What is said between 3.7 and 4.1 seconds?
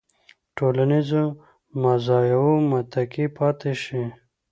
شي.